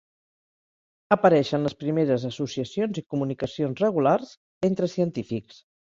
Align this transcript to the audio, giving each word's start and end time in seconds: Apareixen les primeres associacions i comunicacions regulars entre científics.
Apareixen 1.15 1.67
les 1.67 1.75
primeres 1.83 2.25
associacions 2.29 3.03
i 3.03 3.03
comunicacions 3.15 3.85
regulars 3.87 4.33
entre 4.71 4.91
científics. 4.99 5.63